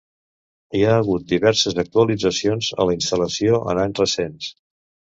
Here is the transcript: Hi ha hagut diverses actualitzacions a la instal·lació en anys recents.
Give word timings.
Hi 0.79 0.81
ha 0.87 0.95
hagut 1.01 1.27
diverses 1.33 1.77
actualitzacions 1.85 2.73
a 2.85 2.91
la 2.91 2.99
instal·lació 3.01 3.63
en 3.75 3.87
anys 3.87 4.07
recents. 4.07 4.53